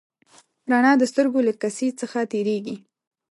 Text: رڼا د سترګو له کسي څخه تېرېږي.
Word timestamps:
رڼا 0.71 0.91
د 0.97 1.03
سترګو 1.11 1.39
له 1.47 1.53
کسي 1.61 1.87
څخه 2.01 2.19
تېرېږي. 2.31 2.75